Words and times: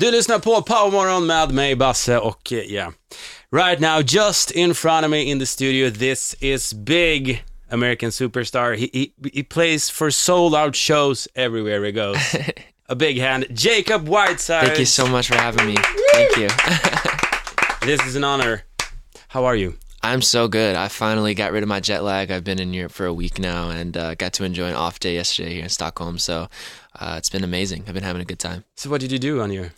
Du 0.00 0.10
lyssnar 0.10 0.38
på 0.38 0.62
Powermorgon 0.62 1.26
med 1.26 1.50
mig, 1.50 1.76
Basse, 1.76 2.18
och 2.18 2.52
yeah. 2.52 2.92
Right 3.52 3.80
now, 3.80 4.02
just 4.02 4.50
in 4.50 4.74
front 4.74 5.04
of 5.04 5.10
me 5.10 5.22
in 5.22 5.38
the 5.38 5.46
studio, 5.46 5.90
this 5.90 6.36
is 6.40 6.74
big 6.74 7.44
American 7.70 8.10
superstar. 8.10 8.76
He, 8.76 8.90
he, 8.92 9.12
he 9.34 9.42
plays 9.42 9.90
for 9.90 10.10
sold 10.10 10.54
out 10.54 10.76
shows 10.76 11.28
everywhere 11.34 11.84
he 11.84 11.92
goes. 11.92 12.16
A 12.88 12.94
big 12.94 13.18
hand, 13.18 13.46
Jacob 13.52 14.08
Whiteside. 14.08 14.66
Thank 14.66 14.78
you 14.78 14.86
so 14.86 15.06
much 15.06 15.28
for 15.28 15.36
having 15.36 15.66
me. 15.66 15.76
Thank 16.12 16.36
you. 16.36 16.48
This 17.86 18.06
is 18.06 18.16
an 18.16 18.24
honor. 18.24 18.62
How 19.28 19.44
are 19.44 19.56
you? 19.56 19.74
I'm 20.02 20.22
so 20.22 20.48
good. 20.48 20.76
I 20.76 20.88
finally 20.88 21.34
got 21.34 21.52
rid 21.52 21.62
of 21.62 21.68
my 21.68 21.80
jet 21.80 22.02
lag. 22.02 22.30
I've 22.30 22.44
been 22.44 22.58
in 22.58 22.72
Europe 22.72 22.92
for 22.92 23.06
a 23.06 23.12
week 23.12 23.38
now 23.38 23.70
and 23.70 23.96
uh, 23.96 24.14
got 24.14 24.32
to 24.34 24.44
enjoy 24.44 24.68
an 24.68 24.74
off 24.74 24.98
day 24.98 25.14
yesterday 25.14 25.54
here 25.54 25.62
in 25.62 25.68
Stockholm. 25.68 26.18
So 26.18 26.48
uh, 26.98 27.16
it's 27.18 27.28
been 27.28 27.44
amazing. 27.44 27.84
I've 27.86 27.94
been 27.94 28.02
having 28.02 28.22
a 28.22 28.24
good 28.24 28.38
time. 28.38 28.64
So 28.76 28.88
what 28.88 29.00
did 29.00 29.12
you 29.12 29.18
do 29.18 29.40
on 29.40 29.52
your... 29.52 29.72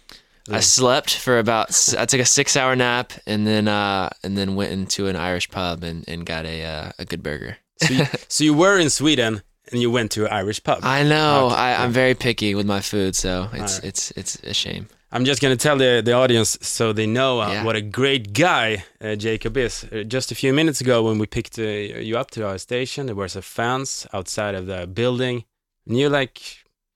I 0.51 0.59
slept 0.59 1.17
for 1.19 1.39
about. 1.39 1.71
I 1.97 2.05
took 2.05 2.21
a 2.21 2.25
six-hour 2.25 2.75
nap 2.75 3.13
and 3.29 3.47
then 3.47 3.69
uh, 3.69 4.11
and 4.25 4.37
then 4.37 4.57
went 4.57 4.73
into 4.73 5.07
an 5.07 5.15
Irish 5.15 5.49
pub 5.49 5.85
and, 5.85 6.05
and 6.09 6.27
got 6.27 6.47
a 6.47 6.65
uh, 6.65 6.93
a 6.99 7.05
good 7.05 7.23
burger. 7.23 7.59
So 7.77 7.95
you, 7.95 8.05
so 8.29 8.43
you 8.43 8.53
were 8.53 8.77
in 8.77 8.91
Sweden 8.91 9.43
and 9.71 9.81
you 9.81 9.89
went 9.93 10.11
to 10.13 10.27
an 10.27 10.33
Irish 10.33 10.63
pub. 10.65 10.81
I 10.83 11.05
know. 11.05 11.47
Okay. 11.47 11.55
I, 11.55 11.85
I'm 11.85 11.93
very 11.93 12.15
picky 12.15 12.57
with 12.57 12.67
my 12.67 12.81
food, 12.81 13.15
so 13.15 13.51
it's 13.53 13.77
Alright. 13.77 13.85
it's 13.85 14.11
it's 14.13 14.35
a 14.43 14.53
shame. 14.53 14.89
I'm 15.15 15.25
just 15.27 15.43
going 15.43 15.57
to 15.57 15.63
tell 15.63 15.77
the, 15.77 16.01
the 16.05 16.13
audience 16.13 16.59
so 16.63 16.93
they 16.93 17.07
know 17.07 17.41
uh, 17.41 17.49
Yeah. 17.51 17.65
what 17.65 17.77
a 17.77 17.83
great 17.83 18.33
guy 18.33 18.85
uh, 19.01 19.15
Jacob 19.15 19.57
is. 19.57 19.85
Uh, 19.85 20.05
just 20.05 20.33
a 20.33 20.35
few 20.35 20.53
minutes 20.55 20.81
ago, 20.81 21.03
when 21.03 21.19
we 21.19 21.27
picked 21.27 21.59
uh, 21.59 21.63
you 21.63 22.17
up 22.17 22.31
to 22.33 22.47
our 22.47 22.59
station, 22.59 23.07
there 23.07 23.15
was 23.15 23.37
a 23.37 23.43
fans 23.43 24.07
outside 24.13 24.55
of 24.55 24.67
the 24.67 24.87
building, 24.87 25.45
and 25.87 25.99
you're 25.99 26.09
like 26.11 26.41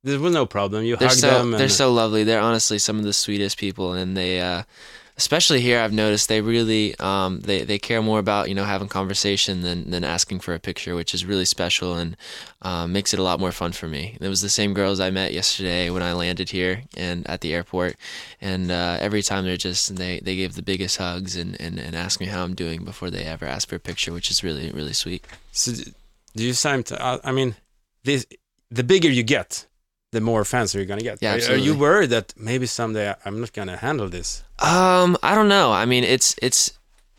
there 0.02 0.18
was 0.18 0.32
no 0.32 0.46
problem. 0.46 0.84
You 0.84 0.96
They're 0.96 1.08
hugged 1.08 1.20
so 1.20 1.30
them. 1.38 1.52
And, 1.52 1.60
they're 1.60 1.68
so 1.68 1.92
lovely. 1.92 2.24
They're 2.24 2.40
honestly 2.40 2.78
some 2.78 2.98
of 2.98 3.04
the 3.04 3.12
sweetest 3.12 3.58
people, 3.58 3.92
and 3.92 4.16
they, 4.16 4.40
uh, 4.40 4.62
especially 5.16 5.60
here, 5.60 5.80
I've 5.80 5.92
noticed 5.92 6.28
they 6.28 6.40
really 6.40 6.98
um, 6.98 7.40
they 7.40 7.64
they 7.64 7.78
care 7.78 8.02
more 8.02 8.18
about 8.18 8.48
you 8.48 8.54
know 8.54 8.64
having 8.64 8.88
conversation 8.88 9.62
than 9.62 9.90
than 9.90 10.04
asking 10.04 10.40
for 10.40 10.54
a 10.54 10.58
picture, 10.58 10.94
which 10.94 11.14
is 11.14 11.24
really 11.24 11.44
special 11.44 11.94
and 11.94 12.16
um, 12.62 12.92
makes 12.92 13.12
it 13.14 13.20
a 13.20 13.22
lot 13.22 13.40
more 13.40 13.52
fun 13.52 13.72
for 13.72 13.88
me. 13.88 14.16
It 14.20 14.28
was 14.28 14.42
the 14.42 14.48
same 14.48 14.74
girls 14.74 15.00
I 15.00 15.10
met 15.10 15.32
yesterday 15.32 15.90
when 15.90 16.02
I 16.02 16.12
landed 16.12 16.50
here 16.50 16.82
and 16.96 17.28
at 17.28 17.40
the 17.40 17.54
airport, 17.54 17.96
and 18.40 18.70
uh, 18.70 18.98
every 19.00 19.22
time 19.22 19.44
they're 19.44 19.56
just 19.56 19.96
they 19.96 20.20
they 20.20 20.36
give 20.36 20.54
the 20.54 20.62
biggest 20.62 20.98
hugs 20.98 21.36
and, 21.36 21.60
and 21.60 21.78
and 21.78 21.96
ask 21.96 22.20
me 22.20 22.26
how 22.26 22.44
I'm 22.44 22.54
doing 22.54 22.84
before 22.84 23.10
they 23.10 23.24
ever 23.24 23.46
ask 23.46 23.68
for 23.68 23.76
a 23.76 23.80
picture, 23.80 24.12
which 24.12 24.30
is 24.30 24.44
really 24.44 24.70
really 24.70 24.94
sweet. 24.94 25.24
So, 25.52 25.72
do 26.34 26.44
you 26.44 26.52
sign? 26.52 26.82
To, 26.84 27.02
uh, 27.02 27.18
I 27.24 27.32
mean, 27.32 27.56
this 28.04 28.26
the 28.70 28.84
bigger 28.84 29.08
you 29.08 29.22
get, 29.22 29.66
the 30.12 30.20
more 30.20 30.44
fans 30.44 30.74
are 30.74 30.80
you 30.80 30.86
gonna 30.86 31.00
get. 31.00 31.18
Yeah, 31.22 31.36
are, 31.36 31.52
are 31.52 31.56
you 31.56 31.74
worried 31.74 32.10
that 32.10 32.34
maybe 32.36 32.66
someday 32.66 33.14
I'm 33.24 33.40
not 33.40 33.52
gonna 33.54 33.78
handle 33.78 34.08
this? 34.08 34.42
Um, 34.58 35.16
I 35.22 35.34
don't 35.34 35.48
know. 35.48 35.72
I 35.72 35.84
mean, 35.84 36.04
it's 36.04 36.34
it's 36.40 36.72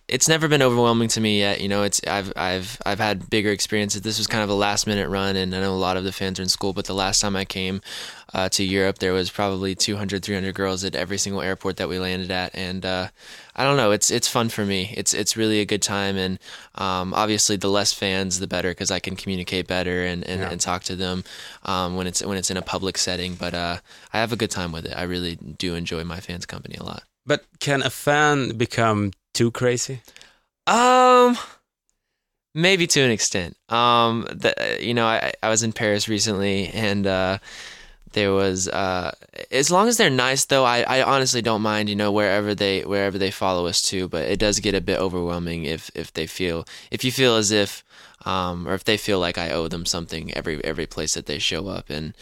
it's 0.08 0.30
never 0.30 0.48
been 0.48 0.62
overwhelming 0.62 1.10
to 1.10 1.20
me 1.22 1.38
yet. 1.40 1.60
You 1.62 1.68
know, 1.68 1.84
it's 1.84 2.02
I've 2.08 2.32
I've 2.36 2.82
I've 2.86 3.00
had 3.00 3.30
bigger 3.30 3.52
experiences. 3.52 4.02
This 4.02 4.18
was 4.18 4.26
kind 4.26 4.44
of 4.44 4.50
a 4.50 4.54
last 4.56 4.88
minute 4.88 5.08
run, 5.10 5.36
and 5.36 5.54
I 5.54 5.60
know 5.60 5.74
a 5.74 5.76
lot 5.76 5.98
of 5.98 6.04
the 6.04 6.12
fans 6.12 6.40
are 6.40 6.44
in 6.44 6.50
school. 6.50 6.74
But 6.74 6.86
the 6.86 6.96
last 6.96 7.20
time 7.20 7.36
I 7.36 7.46
came 7.46 7.82
uh, 8.34 8.50
to 8.50 8.64
Europe, 8.64 9.00
there 9.00 9.14
was 9.14 9.30
probably 9.30 9.76
200, 9.76 10.24
300 10.24 10.56
girls 10.56 10.84
at 10.84 10.96
every 10.96 11.18
single 11.18 11.42
airport 11.42 11.78
that 11.78 11.90
we 11.90 12.00
landed 12.00 12.32
at, 12.32 12.56
and 12.56 12.84
uh, 12.86 13.10
I 13.56 13.64
don't 13.66 13.78
know. 13.78 13.92
It's 13.92 14.10
it's 14.10 14.28
fun 14.28 14.50
for 14.50 14.66
me. 14.66 14.94
It's 14.98 15.14
it's 15.14 15.38
really 15.38 15.60
a 15.60 15.66
good 15.66 15.82
time, 15.84 16.18
and 16.18 16.40
um, 16.76 17.14
obviously 17.14 17.56
the 17.58 17.70
less 17.70 17.94
fans, 17.94 18.40
the 18.40 18.48
better, 18.48 18.72
because 18.72 18.90
I 18.92 19.00
can 19.00 19.16
communicate 19.16 19.68
better 19.68 20.06
and, 20.06 20.24
and, 20.24 20.42
Yeah. 20.42 20.50
and 20.50 20.60
talk 20.60 20.84
to 20.86 20.96
them 20.96 21.24
um, 21.66 21.96
when 21.98 22.08
it's 22.08 22.24
when 22.26 22.38
it's 22.38 22.50
in 22.50 22.58
a 22.58 22.62
public 22.64 22.98
setting. 22.98 23.36
But 23.36 23.54
uh, 23.54 23.78
I 24.12 24.18
have 24.20 24.32
a 24.32 24.38
good 24.38 24.52
time 24.52 24.72
with 24.72 24.86
it. 24.86 24.94
I 24.98 25.04
really 25.04 25.36
do 25.36 25.76
enjoy 25.76 26.04
my 26.04 26.20
fans' 26.20 26.46
company 26.48 26.78
a 26.80 26.84
lot. 26.84 27.04
But 27.28 27.46
can 27.60 27.84
a 27.84 27.90
fan 27.90 28.58
become 28.58 29.12
too 29.34 29.52
crazy? 29.52 30.02
Um, 30.66 31.38
maybe 32.56 32.88
to 32.88 33.02
an 33.02 33.12
extent. 33.12 33.58
Um, 33.70 34.26
the, 34.32 34.78
you 34.80 34.94
know, 34.94 35.06
I 35.06 35.34
I 35.44 35.50
was 35.50 35.62
in 35.62 35.74
Paris 35.74 36.08
recently, 36.08 36.70
and 36.70 37.06
uh, 37.06 37.38
there 38.14 38.32
was 38.34 38.68
uh, 38.68 39.12
as 39.52 39.70
long 39.72 39.88
as 39.88 39.98
they're 39.98 40.10
nice 40.10 40.46
though, 40.46 40.64
I, 40.66 40.82
I 40.82 41.02
honestly 41.04 41.42
don't 41.42 41.62
mind. 41.62 41.90
You 41.90 41.96
know, 41.96 42.12
wherever 42.12 42.54
they 42.56 42.82
wherever 42.82 43.18
they 43.18 43.32
follow 43.32 43.68
us 43.68 43.82
to, 43.90 44.08
but 44.08 44.26
it 44.28 44.40
does 44.40 44.60
get 44.60 44.76
a 44.76 44.82
bit 44.82 45.00
overwhelming 45.00 45.66
if 45.66 45.90
if 45.96 46.14
they 46.14 46.28
feel 46.28 46.66
if 46.92 47.04
you 47.04 47.12
feel 47.12 47.36
as 47.36 47.52
if. 47.52 47.84
Um, 48.26 48.68
or 48.68 48.74
if 48.74 48.84
they 48.84 48.98
feel 48.98 49.20
like 49.20 49.38
I 49.38 49.52
owe 49.52 49.70
them 49.70 49.86
something 49.86 50.34
every 50.34 50.62
every 50.66 50.88
place 50.88 51.14
that 51.14 51.28
they 51.28 51.40
show 51.40 51.68
up, 51.68 51.90
and 51.90 52.14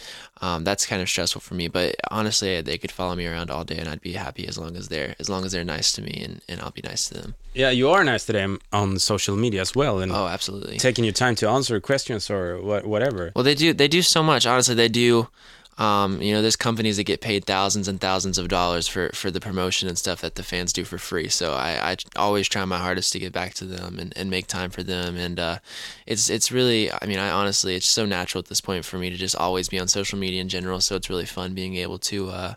um, 0.42 0.64
that's 0.64 0.86
kind 0.86 1.02
of 1.02 1.10
stressful 1.10 1.42
for 1.42 1.56
me. 1.56 1.68
But 1.68 1.96
honestly, 2.12 2.62
they 2.62 2.78
could 2.78 2.92
follow 2.92 3.16
me 3.16 3.26
around 3.26 3.50
all 3.50 3.64
day, 3.64 3.78
and 3.78 3.88
I'd 3.90 4.02
be 4.02 4.12
happy 4.14 4.46
as 4.48 4.58
long 4.58 4.76
as 4.76 4.90
they're 4.90 5.16
as 5.20 5.30
long 5.30 5.46
as 5.46 5.52
they're 5.54 5.64
nice 5.64 5.94
to 5.94 6.02
me, 6.04 6.22
and, 6.24 6.42
and 6.50 6.62
I'll 6.62 6.70
be 6.72 6.82
nice 6.84 7.08
to 7.08 7.14
them. 7.16 7.36
Yeah, 7.56 7.72
you 7.72 7.90
are 7.90 8.04
nice 8.04 8.26
to 8.26 8.34
them 8.34 8.60
on 8.72 9.00
social 9.00 9.36
media 9.38 9.62
as 9.62 9.74
well, 9.74 10.00
and 10.00 10.12
Oh, 10.12 10.28
absolutely. 10.28 10.78
taking 10.78 11.06
your 11.06 11.14
time 11.14 11.34
to 11.36 11.50
answer 11.50 11.80
questions 11.80 12.30
or 12.30 12.62
what, 12.62 12.86
whatever. 12.86 13.32
Well, 13.34 13.44
they 13.46 13.56
do. 13.56 13.74
They 13.74 13.88
do 13.88 14.02
so 14.04 14.22
much. 14.22 14.46
Honestly, 14.46 14.76
they 14.76 14.90
do. 14.90 15.30
Um, 15.78 16.22
you 16.22 16.34
know, 16.34 16.42
there's 16.42 16.56
companies 16.56 16.98
that 16.98 17.04
get 17.04 17.20
paid 17.20 17.46
thousands 17.46 17.88
and 17.88 18.00
thousands 18.00 18.38
of 18.38 18.48
dollars 18.48 18.88
for, 18.88 19.10
for 19.10 19.30
the 19.30 19.42
promotion 19.42 19.90
and 19.90 19.98
stuff 19.98 20.22
that 20.22 20.36
the 20.36 20.44
fans 20.44 20.72
do 20.72 20.86
for 20.86 20.98
free. 20.98 21.28
So 21.28 21.54
I, 21.54 21.92
I 21.92 21.98
always 22.16 22.48
try 22.48 22.64
my 22.64 22.78
hardest 22.78 23.12
to 23.14 23.20
get 23.20 23.34
back 23.34 23.54
to 23.56 23.66
them 23.66 24.00
and, 24.00 24.14
and 24.16 24.30
make 24.30 24.48
time 24.48 24.70
for 24.70 24.84
them. 24.84 25.18
And 25.18 25.40
uh, 25.40 25.60
it's 26.06 26.30
it's 26.30 26.52
really. 26.52 26.92
I 26.92 27.06
mean, 27.06 27.20
I 27.20 27.30
honestly, 27.30 27.76
it's 27.76 27.88
so 27.88 28.06
natural 28.06 28.40
at 28.40 28.48
this 28.48 28.62
point 28.62 28.86
for 28.86 28.98
me 28.98 29.10
to 29.10 29.18
just 29.18 29.36
always 29.36 29.70
be 29.70 29.80
on 29.80 29.88
social 29.88 30.18
media 30.18 30.42
in 30.42 30.50
general. 30.50 30.80
So 30.80 30.96
it's 30.96 31.10
really 31.10 31.26
fun 31.26 31.54
being 31.54 31.76
able 31.76 32.00
to 32.00 32.30
uh, 32.30 32.54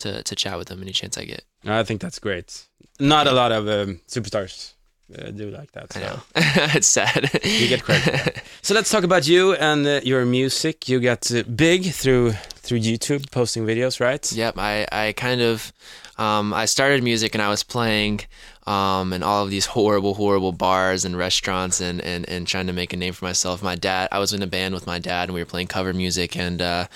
to 0.00 0.22
to 0.22 0.34
chat 0.34 0.58
with 0.58 0.68
them 0.68 0.82
any 0.82 0.92
chance 0.92 1.16
I 1.16 1.24
get. 1.24 1.44
I 1.64 1.82
think 1.84 2.00
that's 2.00 2.18
great. 2.18 2.66
Not 2.98 3.26
a 3.26 3.32
lot 3.32 3.52
of 3.52 3.68
um, 3.68 4.00
superstars 4.08 4.72
uh, 5.14 5.30
do 5.30 5.50
like 5.50 5.70
that. 5.72 5.96
I 5.96 6.00
so 6.00 6.06
know. 6.06 6.20
it's 6.74 6.88
sad. 6.88 7.30
You 7.44 7.68
get 7.68 7.82
credit. 7.82 8.42
so 8.62 8.74
let's 8.74 8.90
talk 8.90 9.04
about 9.04 9.26
you 9.26 9.54
and 9.54 9.86
uh, 9.86 10.00
your 10.02 10.24
music. 10.24 10.88
You 10.88 11.00
got 11.00 11.30
uh, 11.30 11.42
big 11.44 11.92
through 11.92 12.32
through 12.32 12.80
YouTube, 12.80 13.30
posting 13.30 13.64
videos, 13.64 14.00
right? 14.00 14.32
Yep, 14.32 14.58
I, 14.58 14.86
I 14.90 15.12
kind 15.12 15.40
of 15.40 15.72
um, 16.18 16.52
I 16.52 16.64
started 16.64 17.02
music 17.02 17.34
and 17.34 17.42
I 17.42 17.48
was 17.48 17.62
playing 17.62 18.20
um, 18.66 19.12
in 19.12 19.22
all 19.22 19.44
of 19.44 19.50
these 19.50 19.66
horrible, 19.66 20.14
horrible 20.14 20.52
bars 20.52 21.04
and 21.04 21.16
restaurants 21.16 21.80
and, 21.80 22.00
and, 22.00 22.28
and 22.28 22.46
trying 22.46 22.66
to 22.66 22.72
make 22.72 22.92
a 22.92 22.96
name 22.96 23.12
for 23.12 23.24
myself. 23.24 23.62
My 23.62 23.76
dad, 23.76 24.08
I 24.10 24.18
was 24.18 24.32
in 24.32 24.42
a 24.42 24.46
band 24.46 24.74
with 24.74 24.86
my 24.86 24.98
dad 24.98 25.28
and 25.28 25.34
we 25.34 25.40
were 25.40 25.46
playing 25.46 25.68
cover 25.68 25.92
music 25.92 26.36
and 26.36 26.60
uh, 26.60 26.86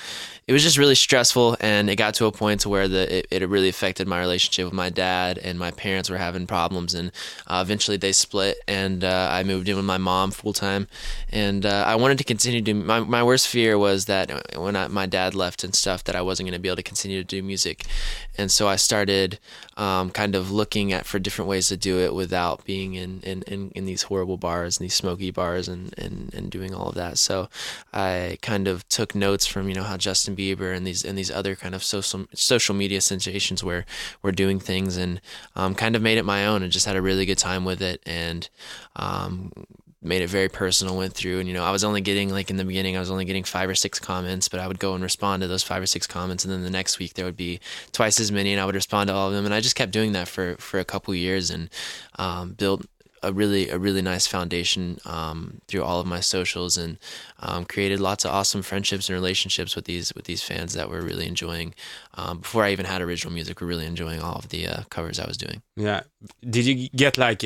it 0.51 0.53
was 0.53 0.65
just 0.65 0.79
really 0.79 0.97
stressful 0.97 1.57
and 1.61 1.89
it 1.89 1.95
got 1.95 2.15
to 2.15 2.27
a 2.27 2.33
point 2.33 2.63
to 2.63 2.69
where 2.69 2.89
the 2.89 3.19
it, 3.19 3.27
it 3.31 3.49
really 3.49 3.69
affected 3.69 4.09
my 4.09 4.19
relationship 4.19 4.65
with 4.65 4.75
my 4.75 4.91
dad 4.91 5.39
and 5.39 5.61
my 5.61 5.71
parents 5.71 6.11
were 6.11 6.17
having 6.17 6.45
problems 6.45 6.93
and 6.93 7.13
uh, 7.47 7.61
eventually 7.65 7.97
they 7.97 8.11
split 8.11 8.59
and 8.67 9.05
uh, 9.05 9.29
I 9.31 9.45
moved 9.45 9.69
in 9.69 9.77
with 9.77 9.85
my 9.85 9.99
mom 9.99 10.33
full 10.33 10.53
time 10.53 10.89
and 11.31 11.65
uh, 11.65 11.85
I 11.87 11.95
wanted 11.95 12.19
to 12.19 12.25
continue 12.25 12.63
to 12.63 12.75
my, 12.75 12.99
my 12.99 13.23
worst 13.23 13.47
fear 13.47 13.79
was 13.79 14.07
that 14.07 14.59
when 14.59 14.75
I, 14.75 14.89
my 14.89 15.07
dad 15.07 15.37
left 15.37 15.63
and 15.63 15.73
stuff 15.73 16.03
that 16.03 16.17
I 16.17 16.23
wasn't 16.23 16.49
going 16.49 16.59
to 16.59 16.61
be 16.61 16.69
able 16.69 16.77
to 16.77 16.83
continue 16.83 17.21
to 17.23 17.25
do 17.25 17.45
music 17.45 17.87
and 18.37 18.51
so 18.51 18.67
I 18.67 18.75
started 18.75 19.39
um, 19.77 20.11
kind 20.11 20.35
of 20.35 20.51
looking 20.51 20.93
at 20.93 21.07
for 21.07 21.21
different 21.21 21.49
ways 21.49 21.60
to 21.69 21.77
do 21.77 21.99
it 21.99 22.15
without 22.15 22.65
being 22.65 22.95
in, 22.95 23.21
in, 23.21 23.43
in, 23.43 23.71
in 23.75 23.85
these 23.85 24.03
horrible 24.03 24.37
bars 24.37 24.79
and 24.79 24.85
these 24.85 24.95
smoky 24.95 25.31
bars 25.31 25.69
and, 25.69 25.95
and, 25.99 26.33
and 26.35 26.51
doing 26.51 26.75
all 26.75 26.89
of 26.89 26.95
that. 26.95 27.19
So 27.19 27.49
I 27.93 28.39
kind 28.43 28.69
of 28.69 28.89
took 28.89 29.15
notes 29.15 29.47
from 29.47 29.69
you 29.69 29.75
know 29.75 29.83
how 29.83 29.97
Justin 29.97 30.37
Bieber 30.37 30.75
and 30.75 30.87
these 30.87 31.05
and 31.05 31.17
these 31.17 31.31
other 31.31 31.57
kind 31.57 31.75
of 31.75 31.83
social 31.83 32.27
social 32.35 32.75
media 32.75 33.01
sensations 33.01 33.63
were 33.63 33.85
were 34.23 34.33
doing 34.33 34.61
things 34.61 34.97
and 34.97 35.21
um, 35.57 35.75
kind 35.75 35.97
of 35.97 36.03
made 36.03 36.19
it 36.19 36.25
my 36.25 36.47
own 36.47 36.63
and 36.63 36.73
just 36.73 36.87
had 36.87 36.97
a 36.97 37.03
really 37.03 37.27
good 37.27 37.39
time 37.39 37.65
with 37.65 37.83
it. 37.83 38.03
And 38.07 38.49
um, 38.97 39.53
made 40.03 40.23
it 40.23 40.29
very 40.29 40.49
personal 40.49 40.97
went 40.97 41.13
through 41.13 41.41
and 41.41 41.49
you 41.49 41.55
know 41.55 41.65
i 41.65 41.71
was 41.71 41.85
only 41.85 42.01
getting 42.01 42.31
like 42.31 42.51
in 42.51 42.57
the 42.57 42.65
beginning 42.65 42.97
i 42.97 43.01
was 43.01 43.11
only 43.11 43.25
getting 43.25 43.45
five 43.45 43.69
or 43.69 43.75
six 43.75 43.99
comments 43.99 44.49
but 44.49 44.59
i 44.59 44.67
would 44.67 44.79
go 44.79 44.95
and 44.95 45.03
respond 45.03 45.43
to 45.43 45.49
those 45.49 45.63
five 45.63 45.83
or 45.83 45.87
six 45.87 46.07
comments 46.07 46.45
and 46.45 46.53
then 46.53 46.63
the 46.63 46.71
next 46.71 46.99
week 46.99 47.15
there 47.15 47.25
would 47.25 47.37
be 47.37 47.61
twice 47.93 48.19
as 48.19 48.33
many 48.33 48.53
and 48.53 48.61
i 48.61 48.65
would 48.65 48.75
respond 48.75 49.09
to 49.09 49.15
all 49.15 49.29
of 49.29 49.35
them 49.35 49.45
and 49.45 49.55
i 49.55 49.61
just 49.61 49.77
kept 49.77 49.93
doing 49.93 50.13
that 50.13 50.27
for 50.27 50.57
for 50.57 50.81
a 50.81 50.85
couple 50.85 51.15
years 51.15 51.51
and 51.51 51.69
um, 52.19 52.53
built 52.53 52.87
a 53.23 53.33
really 53.33 53.69
a 53.69 53.79
really 53.79 54.03
nice 54.03 54.27
foundation 54.27 54.99
um, 55.05 55.61
through 55.69 55.83
all 55.83 56.01
of 56.01 56.07
my 56.07 56.21
socials 56.21 56.79
and 56.79 56.99
um, 57.41 57.65
created 57.65 58.01
lots 58.01 58.25
of 58.25 58.31
awesome 58.31 58.63
friendships 58.63 59.09
and 59.09 59.15
relationships 59.15 59.77
with 59.77 59.85
these 59.85 60.15
with 60.15 60.25
these 60.25 60.43
fans 60.43 60.75
that 60.75 60.89
were 60.89 61.03
really 61.03 61.27
enjoying 61.27 61.75
um, 62.15 62.39
before 62.39 62.65
I 62.65 62.73
even 62.73 62.87
had 62.87 63.03
original 63.03 63.33
music 63.33 63.61
were 63.61 63.67
really 63.67 63.87
enjoying 63.87 64.21
all 64.21 64.37
of 64.37 64.49
the 64.49 64.67
uh, 64.67 64.83
covers 64.89 65.21
I 65.21 65.27
was 65.27 65.37
doing 65.37 65.63
Yeah. 65.81 66.03
Did 66.49 66.67
you 66.67 66.91
get 66.91 67.17
like 67.17 67.43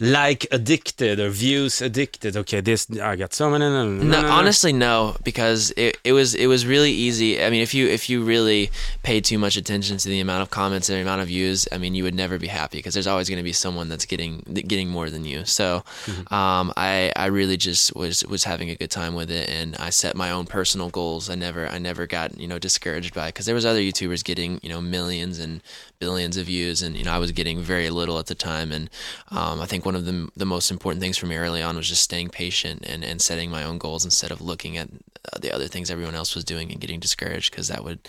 like 0.00 0.46
addicted 0.50 1.20
or 1.20 1.30
views 1.30 1.80
addicted? 1.80 2.36
Okay, 2.36 2.60
this 2.60 2.90
I 2.98 3.14
got 3.14 3.32
so 3.32 3.48
many. 3.48 3.64
No, 3.66 3.86
no, 3.86 4.26
honestly, 4.26 4.72
no, 4.72 5.14
because 5.22 5.72
it, 5.76 5.96
it 6.02 6.12
was 6.12 6.34
it 6.34 6.48
was 6.48 6.66
really 6.66 6.90
easy. 6.90 7.40
I 7.40 7.50
mean, 7.50 7.62
if 7.62 7.72
you 7.72 7.86
if 7.86 8.10
you 8.10 8.24
really 8.24 8.72
paid 9.04 9.24
too 9.24 9.38
much 9.38 9.56
attention 9.56 9.98
to 9.98 10.08
the 10.08 10.18
amount 10.18 10.42
of 10.42 10.50
comments 10.50 10.88
and 10.88 10.98
the 10.98 11.02
amount 11.02 11.22
of 11.22 11.28
views, 11.28 11.68
I 11.70 11.78
mean, 11.78 11.94
you 11.94 12.02
would 12.02 12.16
never 12.16 12.36
be 12.36 12.48
happy 12.48 12.78
because 12.78 12.94
there's 12.94 13.06
always 13.06 13.28
going 13.28 13.38
to 13.38 13.44
be 13.44 13.52
someone 13.52 13.88
that's 13.88 14.06
getting 14.06 14.40
getting 14.66 14.88
more 14.88 15.08
than 15.08 15.24
you. 15.24 15.44
So 15.44 15.84
um, 16.32 16.72
I 16.76 17.12
I 17.14 17.26
really 17.26 17.56
just 17.56 17.94
was 17.94 18.24
was 18.26 18.42
having 18.42 18.70
a 18.70 18.74
good 18.74 18.90
time 18.90 19.14
with 19.14 19.30
it, 19.30 19.48
and 19.48 19.76
I 19.76 19.90
set 19.90 20.16
my 20.16 20.32
own 20.32 20.46
personal 20.46 20.90
goals. 20.90 21.30
I 21.30 21.36
never 21.36 21.68
I 21.68 21.78
never 21.78 22.08
got 22.08 22.40
you 22.40 22.48
know 22.48 22.58
discouraged 22.58 23.14
by 23.14 23.28
because 23.28 23.46
there 23.46 23.54
was 23.54 23.64
other 23.64 23.78
YouTubers 23.78 24.24
getting 24.24 24.58
you 24.64 24.68
know 24.68 24.80
millions 24.80 25.38
and 25.38 25.62
billions 26.00 26.36
of 26.36 26.46
views, 26.46 26.82
and 26.82 26.96
you 26.96 27.04
know 27.04 27.12
I 27.12 27.18
was 27.18 27.30
getting 27.30 27.60
very 27.60 27.75
little 27.84 28.18
at 28.18 28.26
the 28.26 28.34
time. 28.34 28.72
And 28.72 28.90
um, 29.28 29.60
I 29.60 29.66
think 29.66 29.84
one 29.84 29.96
of 29.96 30.04
the 30.04 30.28
the 30.36 30.46
most 30.46 30.70
important 30.70 31.02
things 31.02 31.18
for 31.18 31.26
me 31.26 31.36
early 31.36 31.62
on 31.62 31.76
was 31.76 31.88
just 31.88 32.02
staying 32.02 32.30
patient 32.30 32.84
and 32.86 33.04
and 33.04 33.20
setting 33.20 33.50
my 33.50 33.64
own 33.64 33.78
goals 33.78 34.04
instead 34.04 34.30
of 34.30 34.40
looking 34.40 34.76
at 34.76 34.88
uh, 35.32 35.38
the 35.38 35.52
other 35.52 35.68
things 35.68 35.90
everyone 35.90 36.14
else 36.14 36.34
was 36.34 36.44
doing 36.44 36.70
and 36.70 36.80
getting 36.80 37.00
discouraged 37.00 37.50
because 37.50 37.68
that 37.68 37.84
would 37.84 38.08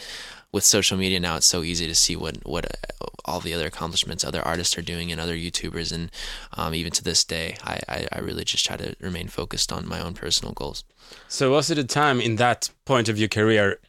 with 0.51 0.63
social 0.63 0.97
media 0.97 1.19
now 1.19 1.35
it's 1.35 1.45
so 1.45 1.63
easy 1.63 1.87
to 1.87 1.95
see 1.95 2.15
what 2.15 2.37
what 2.45 2.65
uh, 2.65 3.05
all 3.25 3.39
the 3.39 3.53
other 3.53 3.67
accomplishments 3.67 4.23
other 4.23 4.41
artists 4.41 4.77
are 4.77 4.81
doing 4.81 5.11
and 5.11 5.19
other 5.19 5.35
YouTubers 5.35 5.91
and 5.91 6.11
um, 6.53 6.73
even 6.73 6.91
to 6.91 7.03
this 7.03 7.23
day 7.23 7.57
I, 7.63 7.79
I, 7.89 8.07
I 8.13 8.19
really 8.19 8.43
just 8.43 8.65
try 8.65 8.77
to 8.77 8.95
remain 8.99 9.27
focused 9.27 9.71
on 9.71 9.87
my 9.87 9.99
own 9.99 10.13
personal 10.13 10.53
goals. 10.53 10.83
So 11.27 11.51
was 11.51 11.69
it 11.69 11.77
a 11.77 11.83
time 11.83 12.19
in 12.19 12.35
that 12.37 12.69
point 12.85 13.09
of 13.09 13.17
your 13.17 13.29
career, 13.29 13.79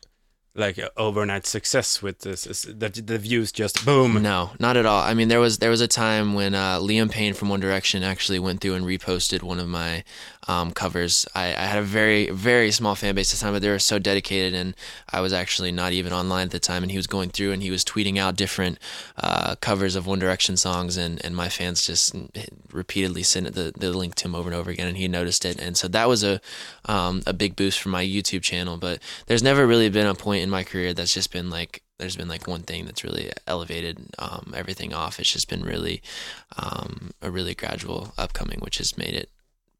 like 0.59 0.79
overnight 0.97 1.47
success 1.47 2.03
with 2.03 2.21
this, 2.21 2.47
is 2.47 2.63
that 2.63 2.95
the 3.07 3.19
views 3.19 3.53
just 3.53 3.85
boom? 3.85 4.23
No, 4.23 4.51
not 4.59 4.77
at 4.77 4.85
all. 4.85 5.03
I 5.03 5.15
mean, 5.15 5.29
there 5.29 5.41
was 5.41 5.59
there 5.59 5.71
was 5.71 5.81
a 5.81 5.89
time 5.89 6.35
when 6.35 6.55
uh, 6.55 6.79
Liam 6.79 7.11
Payne 7.11 7.35
from 7.35 7.49
One 7.49 7.61
Direction 7.61 8.03
actually 8.03 8.39
went 8.39 8.61
through 8.61 8.75
and 8.75 8.85
reposted 8.85 9.43
one 9.43 9.61
of 9.61 9.69
my 9.69 10.05
um, 10.49 10.73
covers. 10.73 11.27
I, 11.35 11.49
I, 11.49 11.67
had 11.67 11.79
a 11.79 11.83
very 11.83 12.31
very 12.31 12.71
small 12.71 12.95
fan 12.95 13.15
base 13.15 13.33
at 13.33 13.39
the 13.39 13.45
time, 13.45 13.53
but 13.53 13.63
they 13.63 13.69
were 13.69 13.79
so 13.79 13.99
dedicated, 13.99 14.55
and 14.55 14.75
I 15.11 15.21
was 15.21 15.33
actually 15.33 15.73
not 15.73 15.93
even 15.93 16.13
online 16.13 16.47
at 16.47 16.51
the 16.51 16.59
time. 16.59 16.83
And 16.83 16.91
he 16.91 16.99
was 16.99 17.07
going 17.07 17.31
through 17.31 17.53
and 17.53 17.63
he 17.63 17.71
was 17.71 17.85
tweeting 17.85 18.19
out 18.19 18.37
different 18.37 18.79
uh, 19.17 19.55
covers 19.57 19.95
of 19.95 20.07
One 20.07 20.19
Direction 20.19 20.57
songs, 20.57 20.97
and, 20.97 21.25
and 21.25 21.37
my 21.37 21.49
fans 21.49 21.87
just 21.87 22.15
repeatedly 22.79 23.23
sent 23.23 23.55
the, 23.55 23.73
the 23.77 23.93
link 23.93 24.15
to 24.15 24.25
him 24.25 24.35
over 24.35 24.49
and 24.49 24.59
over 24.59 24.71
again, 24.71 24.89
and 24.89 24.97
he 24.97 25.09
noticed 25.09 25.45
it, 25.45 25.61
and 25.61 25.77
so 25.77 25.89
that 25.89 26.09
was 26.09 26.25
a 26.25 26.41
um, 26.87 27.23
a 27.27 27.35
big 27.35 27.57
boost 27.57 27.81
for 27.81 27.91
my 27.91 28.05
YouTube 28.05 28.43
channel. 28.43 28.79
But 28.79 29.01
there's 29.27 29.43
never 29.43 29.67
really 29.67 29.91
been 29.91 30.07
a 30.07 30.15
point 30.15 30.43
in 30.43 30.49
my 30.49 30.65
career 30.65 30.95
that's 30.95 31.13
just 31.13 31.33
been 31.33 31.51
like 31.51 31.83
there's 31.99 32.17
been 32.17 32.29
like 32.29 32.47
one 32.47 32.63
thing 32.63 32.87
that's 32.87 33.05
really 33.05 33.31
elevated 33.47 33.99
um, 34.19 34.55
everything 34.57 34.95
off. 34.95 35.19
It's 35.21 35.33
just 35.33 35.51
been 35.51 35.63
really 35.63 36.01
um, 36.57 37.11
a 37.21 37.31
really 37.31 37.55
gradual 37.55 38.15
upcoming, 38.17 38.61
which 38.61 38.79
has 38.79 38.97
made 38.97 39.15
it 39.15 39.29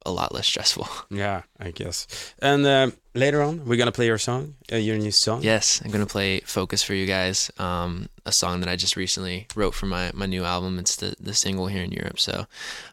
a 0.09 0.11
lot 0.11 0.35
less 0.35 0.47
stressful. 0.47 0.89
Yeah, 1.11 1.43
I 1.59 1.71
guess. 1.71 2.07
And 2.41 2.67
uh, 2.67 2.91
later 3.15 3.43
on, 3.43 3.65
we're 3.67 3.79
gonna 3.79 3.93
play 3.93 4.07
your 4.07 4.19
song, 4.19 4.55
uh, 4.73 4.77
your 4.77 4.99
new 4.99 5.11
song. 5.11 5.43
Yes, 5.43 5.83
I'm 5.85 5.91
gonna 5.91 6.07
play 6.07 6.41
"Focus" 6.41 6.83
for 6.83 6.95
you 6.95 7.07
guys. 7.07 7.51
Um, 7.59 8.09
a 8.25 8.33
song 8.33 8.61
that 8.61 8.69
I 8.69 8.77
just 8.77 8.97
recently 8.97 9.47
wrote 9.57 9.75
for 9.75 9.87
my 9.87 10.11
my 10.15 10.27
new 10.27 10.45
album. 10.45 10.79
It's 10.79 10.97
the 10.97 11.15
the 11.21 11.35
single 11.35 11.67
here 11.69 11.83
in 11.83 11.93
Europe, 11.93 12.19
so 12.19 12.47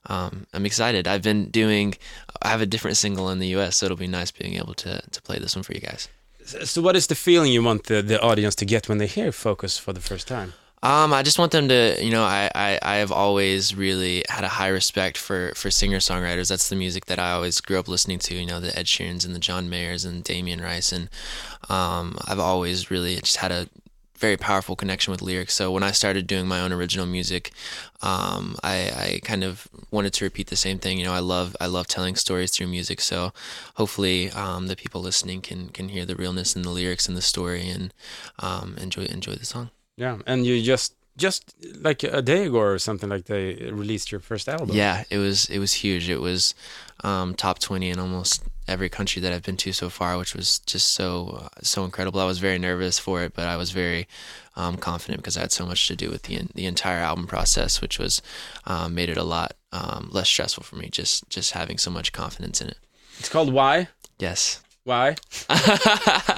um, 0.09 0.45
I'm 0.53 0.65
excited. 0.65 1.07
I've 1.07 1.21
been 1.23 1.49
doing. 1.51 1.95
I 2.41 2.49
have 2.49 2.61
a 2.61 2.65
different 2.65 2.97
single 2.97 3.29
in 3.29 3.39
the 3.39 3.57
U.S., 3.57 3.77
so 3.77 3.85
it'll 3.85 3.97
be 3.97 4.07
nice 4.07 4.31
being 4.31 4.55
able 4.55 4.73
to 4.75 5.01
to 5.11 5.21
play 5.21 5.39
this 5.39 5.55
one 5.55 5.63
for 5.63 5.73
you 5.73 5.81
guys. 5.81 6.09
So, 6.45 6.81
what 6.81 6.95
is 6.95 7.07
the 7.07 7.15
feeling 7.15 7.51
you 7.51 7.63
want 7.63 7.83
the 7.83 8.01
the 8.01 8.19
audience 8.21 8.55
to 8.55 8.65
get 8.65 8.87
when 8.89 8.97
they 8.97 9.07
hear 9.07 9.31
"Focus" 9.31 9.79
for 9.79 9.93
the 9.93 10.01
first 10.01 10.27
time? 10.27 10.53
Um, 10.85 11.13
I 11.13 11.23
just 11.23 11.39
want 11.39 11.51
them 11.51 11.67
to, 11.69 11.97
you 11.99 12.11
know, 12.11 12.23
I, 12.23 12.47
I, 12.53 12.79
I 12.83 12.95
have 12.97 13.11
always 13.11 13.73
really 13.73 14.23
had 14.29 14.43
a 14.43 14.47
high 14.47 14.67
respect 14.67 15.17
for, 15.17 15.51
for 15.55 15.71
singer 15.71 15.97
songwriters. 15.97 16.47
That's 16.47 16.69
the 16.69 16.75
music 16.75 17.05
that 17.05 17.17
I 17.17 17.31
always 17.31 17.59
grew 17.59 17.79
up 17.79 17.87
listening 17.87 18.19
to, 18.19 18.35
you 18.35 18.45
know, 18.45 18.59
the 18.59 18.77
Ed 18.77 18.85
Sheerans 18.85 19.25
and 19.25 19.33
the 19.33 19.39
John 19.39 19.67
Mayers 19.67 20.05
and 20.05 20.23
Damien 20.23 20.61
Rice. 20.61 20.91
And 20.91 21.09
um, 21.69 22.19
I've 22.27 22.37
always 22.37 22.91
really 22.91 23.15
just 23.15 23.37
had 23.37 23.51
a 23.51 23.67
very 24.19 24.37
powerful 24.37 24.75
connection 24.75 25.09
with 25.09 25.23
lyrics. 25.23 25.55
So 25.55 25.71
when 25.71 25.81
I 25.81 25.89
started 25.89 26.27
doing 26.27 26.45
my 26.47 26.61
own 26.61 26.71
original 26.71 27.07
music, 27.07 27.51
um, 28.03 28.55
I, 28.63 28.75
I 28.95 29.21
kind 29.23 29.43
of 29.43 29.67
wanted 29.89 30.13
to 30.13 30.25
repeat 30.25 30.49
the 30.49 30.55
same 30.55 30.77
thing. 30.77 30.99
You 30.99 31.05
know, 31.05 31.13
I 31.13 31.19
love 31.19 31.55
I 31.59 31.65
love 31.65 31.87
telling 31.87 32.15
stories 32.15 32.51
through 32.51 32.67
music. 32.67 33.01
So 33.01 33.33
hopefully, 33.73 34.29
um, 34.29 34.67
the 34.67 34.75
people 34.75 35.01
listening 35.01 35.41
can 35.41 35.69
can 35.69 35.89
hear 35.89 36.05
the 36.05 36.15
realness 36.15 36.55
in 36.55 36.61
the 36.61 36.69
lyrics 36.69 37.07
and 37.07 37.17
the 37.17 37.23
story 37.23 37.67
and 37.67 37.91
um, 38.37 38.75
enjoy 38.79 39.05
enjoy 39.05 39.33
the 39.33 39.45
song. 39.45 39.71
Yeah, 39.97 40.17
and 40.25 40.45
you 40.45 40.61
just 40.61 40.95
just 41.17 41.55
like 41.79 42.03
a 42.03 42.21
day 42.21 42.45
ago 42.45 42.57
or 42.59 42.77
something 42.77 43.09
like 43.09 43.25
they 43.25 43.69
released 43.71 44.11
your 44.11 44.19
first 44.19 44.49
album. 44.49 44.71
Yeah, 44.75 45.03
it 45.09 45.17
was 45.17 45.49
it 45.49 45.59
was 45.59 45.73
huge. 45.73 46.09
It 46.09 46.19
was 46.19 46.53
um, 47.03 47.33
top 47.35 47.59
twenty 47.59 47.89
in 47.89 47.99
almost 47.99 48.43
every 48.67 48.89
country 48.89 49.21
that 49.21 49.31
I've 49.31 49.43
been 49.43 49.57
to 49.57 49.71
so 49.71 49.89
far, 49.89 50.17
which 50.17 50.35
was 50.35 50.59
just 50.59 50.89
so 50.93 51.39
uh, 51.43 51.49
so 51.61 51.85
incredible. 51.85 52.19
I 52.19 52.25
was 52.25 52.39
very 52.39 52.59
nervous 52.59 52.99
for 52.99 53.23
it, 53.23 53.33
but 53.33 53.47
I 53.47 53.55
was 53.55 53.71
very 53.71 54.07
um, 54.55 54.75
confident 54.77 55.19
because 55.21 55.37
I 55.37 55.41
had 55.41 55.51
so 55.51 55.65
much 55.65 55.87
to 55.87 55.95
do 55.95 56.09
with 56.09 56.23
the 56.23 56.41
the 56.53 56.65
entire 56.65 56.99
album 56.99 57.27
process, 57.27 57.79
which 57.79 57.97
was 57.97 58.21
um, 58.65 58.93
made 58.93 59.09
it 59.09 59.17
a 59.17 59.23
lot 59.23 59.55
um, 59.71 60.09
less 60.11 60.27
stressful 60.27 60.63
for 60.63 60.75
me. 60.75 60.89
Just 60.89 61.29
just 61.29 61.53
having 61.53 61.77
so 61.77 61.91
much 61.91 62.11
confidence 62.11 62.59
in 62.59 62.67
it. 62.67 62.77
It's 63.19 63.29
called 63.29 63.53
Why. 63.53 63.87
Yes. 64.19 64.61
Why? 64.83 65.15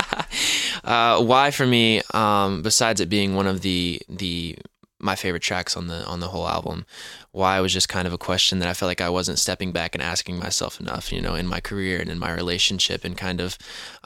uh, 0.88 1.22
why 1.22 1.52
for 1.52 1.66
me? 1.66 2.02
Um, 2.14 2.62
besides 2.62 3.02
it 3.02 3.10
being 3.10 3.36
one 3.36 3.46
of 3.48 3.62
the 3.62 4.02
the 4.10 4.58
my 5.00 5.16
favorite 5.16 5.44
tracks 5.44 5.78
on 5.78 5.88
the 5.88 6.06
on 6.06 6.20
the 6.20 6.30
whole 6.30 6.48
album, 6.48 6.86
why 7.32 7.60
was 7.60 7.74
just 7.74 7.88
kind 7.88 8.08
of 8.08 8.14
a 8.14 8.18
question 8.18 8.60
that 8.60 8.68
I 8.68 8.74
felt 8.74 8.88
like 8.90 9.02
I 9.02 9.10
wasn't 9.10 9.40
stepping 9.40 9.72
back 9.72 9.94
and 9.94 10.02
asking 10.02 10.40
myself 10.40 10.80
enough, 10.80 11.12
you 11.12 11.22
know, 11.22 11.36
in 11.36 11.46
my 11.46 11.60
career 11.60 12.00
and 12.00 12.10
in 12.10 12.18
my 12.18 12.34
relationship, 12.34 13.06
and 13.06 13.16
kind 13.16 13.40
of 13.40 13.58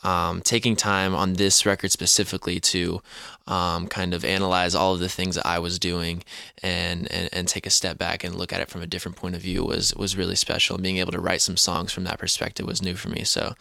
um, 0.04 0.42
taking 0.42 0.76
time 0.76 1.16
on 1.16 1.34
this 1.34 1.66
record 1.66 1.92
specifically 1.92 2.60
to 2.60 3.02
um, 3.48 3.88
kind 3.88 4.14
of 4.14 4.26
analyze 4.26 4.76
all 4.76 4.94
of 4.94 5.00
the 5.00 5.10
things 5.10 5.36
that 5.36 5.46
I 5.46 5.60
was 5.60 5.80
doing 5.80 6.24
and, 6.62 7.10
and 7.12 7.30
and 7.32 7.48
take 7.48 7.66
a 7.66 7.70
step 7.70 7.98
back 7.98 8.24
and 8.24 8.36
look 8.36 8.52
at 8.52 8.62
it 8.62 8.70
from 8.70 8.82
a 8.82 8.88
different 8.88 9.18
point 9.18 9.36
of 9.36 9.42
view 9.42 9.64
was 9.64 9.96
was 9.96 10.18
really 10.18 10.36
special. 10.36 10.76
And 10.76 10.84
being 10.84 10.98
able 10.98 11.14
to 11.14 11.22
write 11.22 11.42
some 11.42 11.58
songs 11.58 11.94
from 11.94 12.04
that 12.04 12.20
perspective 12.20 12.66
was 12.66 12.82
new 12.82 12.96
for 12.96 13.10
me. 13.10 13.24
So 13.24 13.54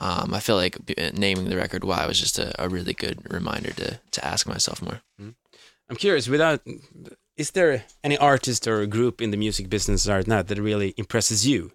um, 0.00 0.34
I 0.34 0.40
feel 0.40 0.56
like 0.56 0.76
naming 1.14 1.48
the 1.48 1.56
record 1.56 1.84
"Why" 1.84 2.06
was 2.06 2.20
just 2.20 2.38
a, 2.38 2.52
a 2.62 2.68
really 2.68 2.92
good 2.92 3.20
reminder 3.32 3.72
to 3.72 4.00
to 4.10 4.24
ask 4.24 4.46
myself 4.46 4.82
more. 4.82 5.00
Mm-hmm. 5.20 5.30
I'm 5.88 5.96
curious. 5.96 6.28
Without, 6.28 6.60
is 7.36 7.52
there 7.52 7.84
any 8.02 8.16
artist 8.18 8.66
or 8.66 8.84
group 8.86 9.20
in 9.20 9.30
the 9.30 9.36
music 9.36 9.68
business 9.68 10.08
right 10.08 10.26
now 10.26 10.42
that 10.42 10.58
really 10.58 10.94
impresses 10.96 11.46
you? 11.46 11.72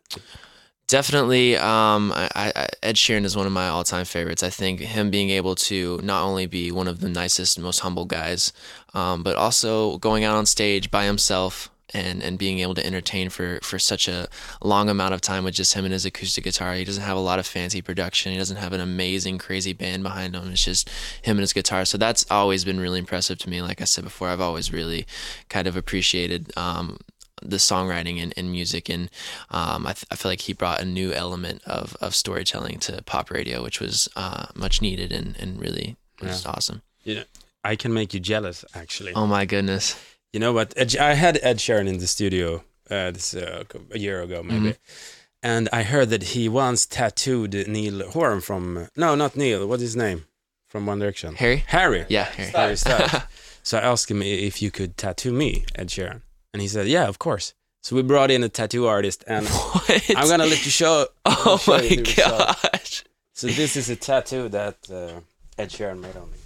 Definitely, 0.87 1.55
um, 1.55 2.11
I, 2.11 2.29
I, 2.35 2.67
Ed 2.83 2.95
Sheeran 2.95 3.23
is 3.23 3.37
one 3.37 3.45
of 3.45 3.53
my 3.53 3.69
all-time 3.69 4.03
favorites. 4.03 4.43
I 4.43 4.49
think 4.49 4.81
him 4.81 5.09
being 5.09 5.29
able 5.29 5.55
to 5.55 6.01
not 6.03 6.23
only 6.23 6.47
be 6.47 6.69
one 6.69 6.89
of 6.89 6.99
the 6.99 7.07
nicest, 7.07 7.57
most 7.57 7.79
humble 7.79 8.03
guys, 8.03 8.51
um, 8.93 9.23
but 9.23 9.37
also 9.37 9.97
going 9.99 10.25
out 10.25 10.35
on 10.35 10.45
stage 10.45 10.91
by 10.91 11.05
himself 11.05 11.69
and 11.93 12.21
and 12.23 12.37
being 12.37 12.59
able 12.59 12.75
to 12.75 12.85
entertain 12.85 13.29
for 13.29 13.59
for 13.61 13.79
such 13.79 14.07
a 14.07 14.27
long 14.63 14.89
amount 14.89 15.13
of 15.13 15.21
time 15.21 15.43
with 15.43 15.53
just 15.53 15.73
him 15.73 15.85
and 15.85 15.93
his 15.93 16.05
acoustic 16.05 16.43
guitar. 16.43 16.73
He 16.73 16.83
doesn't 16.83 17.03
have 17.03 17.17
a 17.17 17.21
lot 17.21 17.39
of 17.39 17.45
fancy 17.45 17.81
production. 17.81 18.31
He 18.31 18.37
doesn't 18.37 18.57
have 18.57 18.73
an 18.73 18.81
amazing 18.81 19.37
crazy 19.37 19.73
band 19.73 20.03
behind 20.03 20.35
him. 20.35 20.51
It's 20.51 20.63
just 20.63 20.89
him 21.21 21.37
and 21.37 21.41
his 21.41 21.53
guitar. 21.53 21.85
So 21.85 21.97
that's 21.97 22.25
always 22.31 22.65
been 22.65 22.79
really 22.79 22.99
impressive 22.99 23.37
to 23.39 23.49
me. 23.49 23.61
Like 23.61 23.81
I 23.81 23.85
said 23.85 24.03
before, 24.03 24.29
I've 24.29 24.41
always 24.41 24.71
really 24.71 25.05
kind 25.49 25.67
of 25.67 25.75
appreciated 25.75 26.55
um, 26.57 26.97
the 27.41 27.57
songwriting 27.57 28.21
and, 28.21 28.33
and 28.37 28.51
music 28.51 28.89
and 28.89 29.09
um, 29.49 29.87
I, 29.87 29.93
th- 29.93 30.05
I, 30.11 30.15
feel 30.15 30.31
like 30.31 30.41
he 30.41 30.53
brought 30.53 30.81
a 30.81 30.85
new 30.85 31.11
element 31.11 31.61
of, 31.65 31.97
of 31.99 32.13
storytelling 32.13 32.79
to 32.79 33.01
pop 33.03 33.31
radio 33.31 33.63
which 33.63 33.79
was 33.79 34.07
uh, 34.15 34.47
much 34.55 34.81
needed 34.81 35.11
and, 35.11 35.35
and 35.39 35.59
really 35.59 35.97
was 36.21 36.45
yeah. 36.45 36.51
awesome 36.51 36.81
you 37.03 37.15
know 37.15 37.23
i 37.63 37.75
can 37.75 37.93
make 37.93 38.13
you 38.13 38.19
jealous 38.19 38.63
actually 38.75 39.13
oh 39.13 39.25
my 39.25 39.45
goodness 39.45 39.95
you 40.33 40.39
know 40.39 40.53
what? 40.53 40.73
Ed, 40.77 40.95
I 40.97 41.13
had 41.13 41.39
Ed 41.41 41.57
Sheeran 41.57 41.87
in 41.87 41.97
the 41.97 42.07
studio 42.07 42.63
uh, 42.89 43.11
this 43.11 43.33
uh, 43.33 43.63
a 43.91 43.99
year 43.99 44.21
ago, 44.21 44.43
maybe, 44.43 44.69
mm-hmm. 44.69 45.43
and 45.43 45.69
I 45.73 45.83
heard 45.83 46.09
that 46.09 46.23
he 46.23 46.47
once 46.49 46.85
tattooed 46.85 47.53
Niall 47.67 48.09
Horan 48.11 48.41
from 48.41 48.87
no, 48.95 49.15
not 49.15 49.35
Niall. 49.35 49.67
What's 49.67 49.81
his 49.81 49.95
name 49.95 50.25
from 50.67 50.85
One 50.85 50.99
Direction? 50.99 51.35
Harry. 51.35 51.63
Harry. 51.67 52.05
Yeah, 52.09 52.25
Harry. 52.25 52.51
Harry 52.51 52.75
so 53.63 53.77
I 53.77 53.81
asked 53.81 54.09
him 54.09 54.21
if 54.21 54.61
you 54.61 54.71
could 54.71 54.97
tattoo 54.97 55.31
me, 55.31 55.65
Ed 55.75 55.87
Sheeran, 55.87 56.21
and 56.53 56.61
he 56.61 56.67
said, 56.67 56.87
"Yeah, 56.87 57.07
of 57.07 57.19
course." 57.19 57.53
So 57.83 57.95
we 57.95 58.03
brought 58.03 58.29
in 58.29 58.43
a 58.43 58.49
tattoo 58.49 58.85
artist, 58.87 59.23
and 59.27 59.47
what? 59.47 60.09
I'm 60.15 60.29
gonna 60.29 60.45
let 60.45 60.63
you 60.65 60.71
show. 60.71 61.07
Oh 61.43 61.57
show 61.57 61.77
my 61.77 61.95
gosh! 61.95 63.03
So 63.33 63.47
this 63.47 63.75
is 63.75 63.89
a 63.89 63.95
tattoo 63.95 64.49
that 64.49 64.77
uh, 64.91 65.21
Ed 65.57 65.69
Sheeran 65.69 65.99
made 65.99 66.15
on 66.15 66.29
me. 66.29 66.37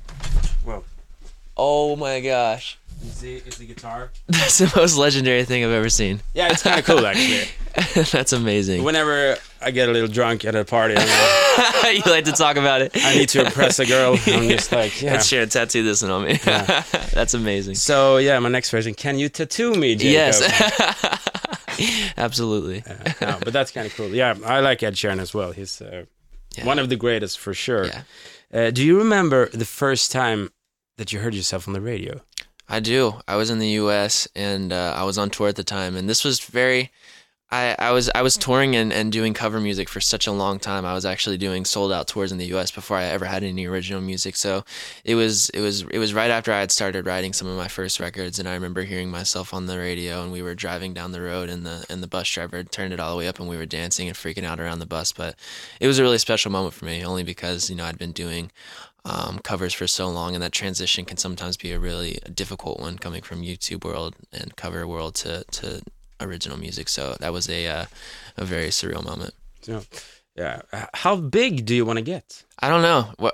Well. 0.66 0.84
Oh 1.58 1.96
my 1.96 2.20
gosh! 2.20 2.78
Is 3.06 3.24
is 3.24 3.58
the 3.58 3.66
guitar? 3.66 4.12
That's 4.28 4.58
the 4.58 4.72
most 4.76 4.98
legendary 4.98 5.46
thing 5.46 5.64
I've 5.64 5.72
ever 5.72 5.90
seen. 5.90 6.22
Yeah, 6.34 6.50
it's 6.52 6.64
kind 6.64 6.80
of 6.80 6.86
cool 6.86 7.06
actually. 7.06 7.50
That's 8.12 8.34
amazing. 8.34 8.84
Whenever 8.84 9.38
I 9.62 9.72
get 9.72 9.90
a 9.90 9.92
little 9.92 10.08
drunk 10.08 10.46
at 10.46 10.56
a 10.56 10.66
party, 10.66 10.94
you 10.94 12.02
like 12.06 12.26
to 12.26 12.32
talk 12.32 12.58
about 12.58 12.82
it. 12.82 12.92
I 12.96 13.16
need 13.16 13.30
to 13.30 13.46
impress 13.46 13.80
a 13.80 13.86
girl. 13.86 14.18
I'm 14.28 14.50
just 14.50 14.72
like, 14.72 15.02
yeah. 15.02 15.14
Let's 15.14 15.28
share 15.28 15.46
tattoo 15.46 15.84
this 15.84 16.02
one 16.02 16.12
on 16.12 16.26
me. 16.26 16.40
Yeah. 16.46 16.84
That's 17.14 17.34
amazing. 17.34 17.76
So 17.76 18.18
yeah, 18.18 18.40
my 18.40 18.50
next 18.50 18.70
question: 18.70 18.94
Can 18.94 19.18
you 19.18 19.30
tattoo 19.30 19.76
me, 19.76 19.96
Jacob? 19.96 20.14
Yes. 20.14 22.14
Absolutely. 22.18 22.84
Uh, 22.88 23.12
no, 23.22 23.38
but 23.44 23.54
that's 23.54 23.72
kind 23.72 23.86
of 23.86 23.96
cool. 23.96 24.08
Yeah, 24.08 24.36
I 24.46 24.62
like 24.62 24.82
Ed 24.84 24.96
Sheeran 24.96 25.20
as 25.20 25.34
well. 25.34 25.52
He's 25.52 25.82
uh, 25.82 26.06
yeah. 26.58 26.66
one 26.66 26.80
of 26.80 26.90
the 26.90 26.96
greatest 26.96 27.40
for 27.40 27.54
sure. 27.54 27.86
Yeah. 27.86 28.02
Uh, 28.54 28.72
do 28.72 28.86
you 28.86 28.98
remember 28.98 29.50
the 29.50 29.66
first 29.66 30.12
time 30.12 30.52
that 30.98 31.12
you 31.12 31.20
heard 31.20 31.36
yourself 31.36 31.68
on 31.68 31.74
the 31.74 31.82
radio? 31.82 32.22
I 32.68 32.80
do. 32.80 33.22
I 33.28 33.36
was 33.36 33.50
in 33.50 33.60
the 33.60 33.70
U.S. 33.70 34.28
and 34.36 34.74
uh, 34.74 34.94
I 34.96 35.04
was 35.04 35.18
on 35.18 35.30
tour 35.30 35.50
at 35.50 35.56
the 35.56 35.64
time, 35.64 35.96
and 35.96 36.10
this 36.10 36.24
was 36.24 36.40
very. 36.40 36.92
I, 37.52 37.76
I 37.78 37.92
was 37.92 38.10
I 38.16 38.24
was 38.24 38.38
touring 38.38 38.76
and, 38.76 38.92
and 38.92 39.12
doing 39.12 39.36
cover 39.36 39.62
music 39.62 39.88
for 39.88 40.02
such 40.02 40.26
a 40.26 40.32
long 40.32 40.58
time. 40.58 40.84
I 40.84 40.96
was 40.96 41.06
actually 41.06 41.38
doing 41.38 41.64
sold 41.64 41.92
out 41.92 42.08
tours 42.08 42.32
in 42.32 42.40
the 42.40 42.48
U.S. 42.48 42.72
before 42.72 42.98
I 42.98 43.04
ever 43.04 43.26
had 43.26 43.44
any 43.44 43.68
original 43.68 44.02
music. 44.02 44.36
So 44.36 44.66
it 45.04 45.14
was 45.14 45.50
it 45.52 45.62
was 45.62 45.84
it 45.84 46.00
was 46.00 46.16
right 46.16 46.32
after 46.32 46.52
I 46.52 46.60
had 46.60 46.72
started 46.72 47.06
writing 47.06 47.34
some 47.34 47.48
of 47.48 47.56
my 47.56 47.68
first 47.68 48.00
records, 48.00 48.40
and 48.40 48.50
I 48.50 48.56
remember 48.56 48.82
hearing 48.82 49.12
myself 49.12 49.54
on 49.54 49.68
the 49.68 49.78
radio, 49.78 50.24
and 50.24 50.32
we 50.32 50.42
were 50.42 50.56
driving 50.56 50.96
down 50.96 51.12
the 51.12 51.22
road, 51.22 51.50
and 51.50 51.64
the 51.68 51.86
and 51.88 52.02
the 52.02 52.08
bus 52.08 52.28
driver 52.32 52.64
turned 52.64 52.94
it 52.94 53.00
all 53.00 53.12
the 53.12 53.18
way 53.20 53.28
up, 53.28 53.40
and 53.40 53.48
we 53.48 53.58
were 53.58 53.68
dancing 53.68 54.08
and 54.08 54.18
freaking 54.18 54.44
out 54.44 54.60
around 54.60 54.80
the 54.80 54.88
bus. 54.88 55.12
But 55.12 55.36
it 55.80 55.86
was 55.86 56.00
a 56.00 56.04
really 56.04 56.18
special 56.18 56.52
moment 56.52 56.74
for 56.74 56.86
me, 56.86 57.06
only 57.06 57.24
because 57.24 57.70
you 57.70 57.76
know 57.76 57.86
I'd 57.86 58.00
been 58.00 58.12
doing 58.12 58.52
um, 59.06 59.40
covers 59.40 59.74
for 59.74 59.88
so 59.88 60.10
long, 60.10 60.34
and 60.34 60.44
that 60.44 60.52
transition 60.52 61.06
can 61.06 61.18
sometimes 61.18 61.58
be 61.58 61.72
a 61.72 61.80
really 61.80 62.20
difficult 62.34 62.80
one 62.80 62.98
coming 62.98 63.22
from 63.22 63.42
YouTube 63.42 63.86
world 63.86 64.16
and 64.34 64.56
cover 64.56 64.88
world 64.88 65.16
to 65.16 65.44
to 65.52 65.82
original 66.20 66.58
music. 66.58 66.90
So 66.90 67.16
that 67.20 67.32
was 67.32 67.48
a 67.50 67.68
uh, 67.68 67.86
a 68.38 68.46
very 68.46 68.70
surreal 68.70 69.04
moment. 69.04 69.34
So, 69.62 69.84
yeah. 70.36 70.62
How 70.94 71.16
big 71.16 71.66
do 71.66 71.76
you 71.76 71.86
want 71.86 71.98
to 71.98 72.04
get? 72.04 72.44
I 72.60 72.70
don't 72.70 72.82
know. 72.82 73.32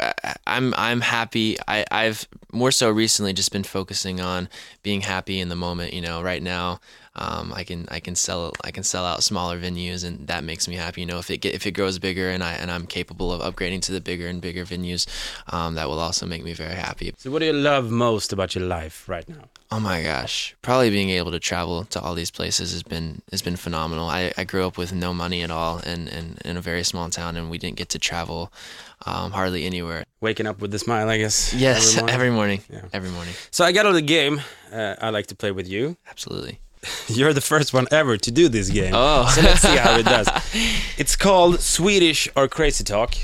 I'm 0.48 0.74
I'm 0.76 1.02
happy. 1.02 1.58
I 1.68 1.86
I've 1.92 2.28
more 2.52 2.72
so 2.72 2.90
recently 2.90 3.34
just 3.34 3.52
been 3.52 3.64
focusing 3.64 4.20
on 4.20 4.50
being 4.84 5.02
happy 5.02 5.40
in 5.40 5.50
the 5.50 5.56
moment. 5.56 5.94
You 5.94 6.02
know, 6.02 6.24
right 6.24 6.42
now, 6.42 6.80
um, 7.16 7.54
I 7.56 7.64
can 7.64 7.88
I 7.92 8.00
can 8.00 8.16
sell 8.16 8.54
I 8.64 8.72
can 8.72 8.84
sell 8.84 9.06
out 9.06 9.22
smaller 9.24 9.60
venues, 9.60 10.04
and 10.04 10.28
that 10.28 10.44
makes 10.44 10.68
me 10.68 10.76
happy. 10.76 11.02
You 11.02 11.08
know, 11.08 11.20
if 11.20 11.30
it 11.30 11.38
get, 11.38 11.54
if 11.54 11.68
it 11.68 11.72
grows 11.72 12.00
bigger, 12.00 12.30
and 12.30 12.44
I 12.44 12.54
and 12.54 12.72
I'm 12.72 12.88
capable 12.88 13.32
of 13.32 13.42
upgrading 13.42 13.82
to 13.84 13.92
the 13.92 14.02
bigger 14.02 14.28
and 14.28 14.42
bigger 14.42 14.66
venues, 14.66 15.06
um, 15.54 15.76
that 15.76 15.88
will 15.88 16.00
also 16.00 16.26
make 16.26 16.44
me 16.44 16.54
very 16.54 16.76
happy. 16.76 17.14
So, 17.18 17.30
what 17.30 17.40
do 17.40 17.46
you 17.46 17.54
love 17.54 17.92
most 17.92 18.34
about 18.34 18.56
your 18.56 18.66
life 18.66 19.08
right 19.08 19.28
now? 19.30 19.50
Oh 19.74 19.80
my 19.80 20.04
gosh, 20.04 20.54
probably 20.62 20.90
being 20.90 21.12
able 21.12 21.32
to 21.32 21.40
travel 21.40 21.86
to 21.86 22.02
all 22.02 22.14
these 22.14 22.32
places 22.32 22.74
has 22.74 22.84
been 22.84 23.22
has 23.32 23.42
been 23.42 23.56
phenomenal. 23.56 24.10
I, 24.10 24.34
I 24.38 24.44
grew 24.44 24.66
up 24.66 24.78
with 24.78 24.94
no 24.94 25.14
money 25.14 25.44
at 25.44 25.52
all 25.52 25.78
and, 25.86 26.10
and 26.10 26.42
in 26.44 26.58
a 26.58 26.62
very 26.62 26.84
small 26.84 27.10
town, 27.10 27.38
and 27.38 27.50
we 27.50 27.58
didn't 27.58 27.78
get 27.78 27.90
to 27.90 28.00
travel 28.00 28.52
um, 29.06 29.32
hardly 29.32 29.66
anywhere. 29.66 30.04
Waking 30.22 30.48
up 30.48 30.60
with 30.62 30.74
a 30.74 30.80
smile, 30.80 31.10
I 31.10 31.18
guess. 31.18 31.54
Yes, 31.54 31.98
every 31.98 32.02
morning? 32.06 32.14
every 32.14 32.32
morning. 32.32 32.62
Yeah. 32.70 32.82
Every 32.94 33.10
morning. 33.10 33.34
So, 33.52 33.66
I 33.66 33.72
got 33.72 33.86
a 33.86 33.90
little 33.90 34.08
game 34.08 34.42
uh, 34.72 34.96
I 35.02 35.10
like 35.10 35.28
to 35.28 35.36
play 35.36 35.52
with 35.52 35.68
you. 35.68 35.98
Absolutely. 36.10 36.60
You're 37.08 37.34
the 37.34 37.42
first 37.42 37.74
one 37.74 37.88
ever 37.92 38.18
to 38.18 38.32
do 38.32 38.50
this 38.50 38.70
game. 38.70 38.94
Oh. 38.96 39.28
So 39.36 39.42
let's 39.42 39.62
see 39.62 39.76
how 39.78 39.98
it 39.98 40.06
does. 40.06 40.28
It's 40.98 41.16
called 41.16 41.60
Swedish 41.60 42.28
or 42.36 42.48
Crazy 42.48 42.84
Talk. 42.84 43.16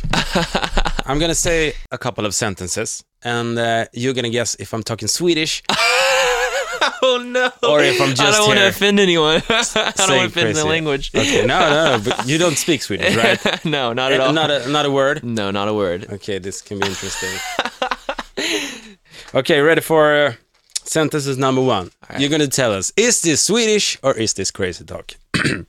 I'm 1.05 1.19
gonna 1.19 1.35
say 1.35 1.73
a 1.91 1.97
couple 1.97 2.25
of 2.25 2.33
sentences, 2.33 3.03
and 3.23 3.57
uh, 3.57 3.85
you're 3.93 4.13
gonna 4.13 4.29
guess 4.29 4.55
if 4.59 4.73
I'm 4.73 4.83
talking 4.83 5.07
Swedish 5.07 5.61
oh 7.01 7.17
no. 7.25 7.51
or 7.69 7.83
if 7.83 8.01
I'm 8.01 8.09
just 8.15 8.21
I 8.21 8.31
don't 8.31 8.47
want 8.47 8.59
to 8.59 8.67
offend 8.67 8.99
anyone. 8.99 9.41
I 9.49 9.63
don't 9.95 10.17
want 10.17 10.33
to 10.33 10.39
offend 10.39 10.55
the 10.55 10.65
language. 10.65 11.11
Okay, 11.15 11.45
no, 11.45 11.59
no, 11.59 11.97
no, 11.97 12.03
but 12.03 12.27
you 12.27 12.37
don't 12.37 12.57
speak 12.57 12.81
Swedish, 12.83 13.15
right? 13.23 13.65
no, 13.65 13.93
not 13.93 14.11
at 14.11 14.19
all. 14.19 14.33
Not 14.33 14.51
a, 14.51 14.67
not 14.69 14.85
a 14.85 14.91
word. 14.91 15.23
no, 15.23 15.51
not 15.51 15.67
a 15.67 15.73
word. 15.73 16.05
Okay, 16.13 16.39
this 16.39 16.61
can 16.61 16.79
be 16.79 16.87
interesting. 16.87 17.29
okay, 19.33 19.61
ready 19.61 19.81
for 19.81 20.13
uh, 20.13 20.33
sentences 20.83 21.37
number 21.37 21.61
one. 21.61 21.89
right. 22.09 22.19
You're 22.19 22.29
gonna 22.29 22.47
tell 22.47 22.73
us, 22.73 22.91
is 22.95 23.21
this 23.21 23.41
Swedish 23.41 23.97
or 24.03 24.13
is 24.17 24.33
this 24.33 24.51
crazy 24.51 24.85
talk? 24.85 25.11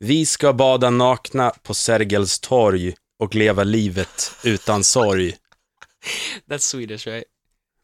Vi 0.00 0.26
ska 0.26 0.52
bada 0.52 0.90
nakna 0.90 1.50
på 1.62 1.74
Sergels 1.74 2.38
torg 2.40 2.94
och 3.18 3.34
leva 3.34 3.64
livet 3.64 4.32
utan 4.44 4.84
sorg. 4.84 5.36
That's 6.48 6.58
Swedish, 6.64 7.06
right? 7.06 7.24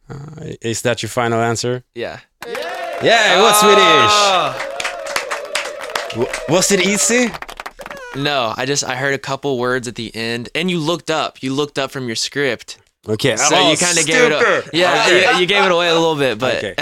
Uh, 0.08 0.54
is 0.60 0.82
that 0.82 1.02
your 1.02 1.10
final 1.10 1.40
answer? 1.40 1.82
Yeah. 1.94 2.20
Yeah, 3.02 3.38
it 3.38 3.42
was 3.42 3.56
Swedish. 3.60 4.14
Was 6.48 6.70
it 6.70 6.80
easy? 6.86 7.28
No, 8.14 8.54
I 8.56 8.64
just 8.66 8.84
I 8.84 8.94
heard 8.96 9.14
a 9.14 9.18
couple 9.18 9.58
words 9.58 9.86
at 9.88 9.94
the 9.94 10.10
end, 10.14 10.48
and 10.54 10.70
you 10.70 10.78
looked 10.78 11.10
up. 11.10 11.42
You 11.42 11.52
looked 11.54 11.78
up 11.78 11.90
from 11.90 12.06
your 12.06 12.16
script, 12.16 12.78
Okay, 13.08 13.36
so 13.36 13.54
oh, 13.56 13.70
you 13.70 13.76
kind 13.76 13.98
of 13.98 14.06
gave 14.06 14.22
it. 14.24 14.32
A, 14.32 14.38
stupid. 14.40 14.70
yeah, 14.72 15.04
Okay. 15.06 15.32
you, 15.34 15.40
you 15.40 15.46
gave 15.46 15.64
it 15.64 15.70
away 15.72 15.88
a 15.88 15.94
little 15.94 16.16
bit, 16.16 16.38
but 16.38 16.54
Okay. 16.64 16.74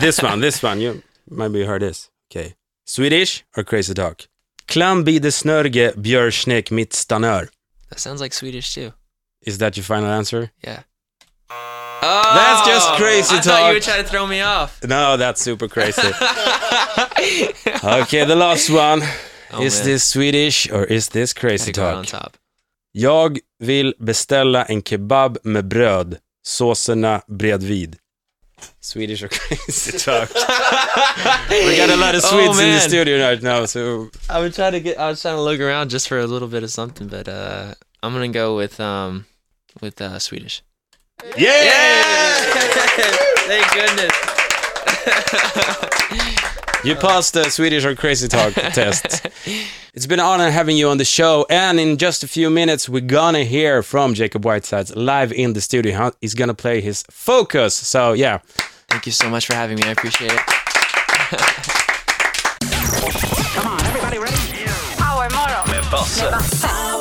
this 0.00 0.22
one, 0.22 0.40
this 0.40 0.62
one. 0.62 0.80
You 0.80 1.02
maybe 1.28 1.58
you 1.58 1.66
heard 1.66 1.82
this. 1.82 2.10
Okay. 2.30 2.54
Swedish 2.86 3.44
or 3.56 3.64
crazy 3.64 3.94
talk? 3.94 4.28
Klambide 4.68 5.30
snörge 5.32 5.92
björsnek 5.96 6.70
mitt 6.70 6.92
stanör. 6.92 7.48
that 7.88 7.98
sounds 8.00 8.20
like 8.20 8.32
Swedish 8.34 8.74
too. 8.74 8.92
Is 9.46 9.58
that 9.58 9.76
your 9.76 9.84
final 9.84 10.10
answer? 10.10 10.50
Yeah. 10.64 10.82
Oh, 12.04 12.34
That's 12.34 12.66
just 12.68 12.88
crazy 12.94 13.36
talk. 13.36 13.46
I 13.46 13.50
thought 13.50 13.58
you 13.58 13.64
talk. 13.64 13.74
were 13.74 13.80
trying 13.80 14.04
to 14.04 14.10
throw 14.10 14.26
me 14.26 14.40
off. 14.40 14.82
No, 14.82 15.16
that's 15.16 15.40
super 15.40 15.68
crazy. 15.68 16.02
okay, 17.84 18.24
the 18.24 18.34
last 18.36 18.70
one. 18.70 19.02
Oh, 19.52 19.62
is 19.62 19.78
man. 19.78 19.86
this 19.88 20.04
Swedish 20.04 20.70
or 20.72 20.84
is 20.84 21.08
this 21.08 21.32
crazy 21.32 21.72
go 21.72 21.86
on 21.86 22.04
talk? 22.04 22.22
top. 22.22 22.36
Jag 22.92 23.38
vill 23.58 23.94
beställa 23.98 24.64
en 24.64 24.82
kebab 24.82 25.38
med 25.44 25.64
bröd, 25.68 26.18
såserna 26.46 27.22
bredvid. 27.28 27.96
Swedish 28.80 29.22
or 29.22 29.28
crazy 29.28 29.98
talk? 30.04 30.28
We 31.50 31.76
got 31.76 31.90
a 31.90 31.96
lot 31.96 32.14
of 32.14 32.24
Oh, 32.24 32.30
Swedes 32.30 32.60
in 32.60 32.70
the 32.74 32.80
studio 32.80 33.18
right 33.28 33.42
now, 33.42 33.66
so 33.66 34.08
I 34.30 34.40
was 34.40 34.54
trying 34.56 34.72
to 34.72 34.80
get. 34.80 34.98
I 34.98 35.08
was 35.10 35.22
trying 35.22 35.36
to 35.36 35.42
look 35.42 35.60
around 35.60 35.90
just 35.90 36.08
for 36.08 36.18
a 36.18 36.26
little 36.26 36.48
bit 36.48 36.62
of 36.62 36.70
something, 36.70 37.08
but 37.08 37.28
uh, 37.28 37.74
I'm 38.02 38.12
gonna 38.12 38.28
go 38.28 38.56
with 38.56 38.80
um, 38.80 39.24
with 39.80 40.00
uh, 40.00 40.18
Swedish. 40.18 40.62
Yeah! 41.36 41.64
yeah! 41.64 42.36
Thank 43.46 43.72
goodness. 43.72 44.12
You 46.84 46.96
passed 46.96 47.34
the 47.34 47.48
Swedish 47.48 47.84
or 47.84 47.94
Crazy 47.94 48.26
Talk 48.26 48.54
test. 48.74 49.28
It's 49.94 50.06
been 50.06 50.18
an 50.18 50.26
honor 50.26 50.50
having 50.50 50.76
you 50.76 50.88
on 50.88 50.98
the 50.98 51.04
show, 51.04 51.46
and 51.48 51.78
in 51.78 51.96
just 51.96 52.24
a 52.24 52.26
few 52.26 52.50
minutes, 52.50 52.88
we're 52.88 53.00
gonna 53.06 53.44
hear 53.44 53.84
from 53.84 54.14
Jacob 54.14 54.44
Whitesides 54.44 54.96
live 54.96 55.32
in 55.32 55.52
the 55.52 55.60
studio. 55.60 56.10
He's 56.20 56.34
gonna 56.34 56.54
play 56.54 56.80
his 56.80 57.04
Focus. 57.08 57.76
So, 57.76 58.14
yeah. 58.14 58.38
Thank 58.88 59.06
you 59.06 59.12
so 59.12 59.30
much 59.30 59.46
for 59.46 59.54
having 59.54 59.76
me. 59.76 59.84
I 59.84 59.92
appreciate 59.92 60.32
it. 60.32 60.40
Come 63.54 63.68
on, 63.68 63.80
everybody 63.86 64.18
ready? 64.18 64.36
Powermorgon. 64.98 66.91